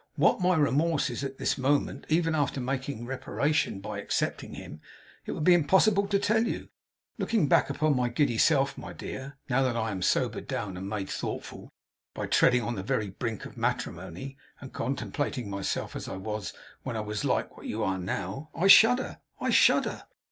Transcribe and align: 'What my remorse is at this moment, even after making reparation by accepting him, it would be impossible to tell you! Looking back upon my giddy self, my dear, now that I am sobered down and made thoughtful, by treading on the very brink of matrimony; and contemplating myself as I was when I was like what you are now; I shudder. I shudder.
'What 0.15 0.41
my 0.41 0.55
remorse 0.55 1.11
is 1.11 1.23
at 1.23 1.37
this 1.37 1.59
moment, 1.59 2.07
even 2.09 2.33
after 2.33 2.59
making 2.59 3.05
reparation 3.05 3.79
by 3.79 3.99
accepting 3.99 4.55
him, 4.55 4.81
it 5.27 5.33
would 5.33 5.43
be 5.43 5.53
impossible 5.53 6.07
to 6.07 6.17
tell 6.17 6.47
you! 6.47 6.69
Looking 7.19 7.47
back 7.47 7.69
upon 7.69 7.95
my 7.95 8.09
giddy 8.09 8.39
self, 8.39 8.79
my 8.79 8.93
dear, 8.93 9.37
now 9.47 9.61
that 9.61 9.77
I 9.77 9.91
am 9.91 10.01
sobered 10.01 10.47
down 10.47 10.75
and 10.75 10.89
made 10.89 11.07
thoughtful, 11.11 11.71
by 12.15 12.25
treading 12.25 12.63
on 12.63 12.73
the 12.73 12.81
very 12.81 13.11
brink 13.11 13.45
of 13.45 13.57
matrimony; 13.57 14.37
and 14.59 14.73
contemplating 14.73 15.51
myself 15.51 15.95
as 15.95 16.07
I 16.09 16.17
was 16.17 16.51
when 16.81 16.97
I 16.97 17.01
was 17.01 17.23
like 17.23 17.55
what 17.55 17.67
you 17.67 17.83
are 17.83 17.99
now; 17.99 18.49
I 18.55 18.65
shudder. 18.69 19.19
I 19.39 19.51
shudder. 19.51 20.05